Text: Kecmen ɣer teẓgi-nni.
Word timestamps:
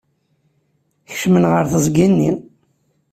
Kecmen 1.09 1.45
ɣer 1.51 1.65
teẓgi-nni. 1.71 2.31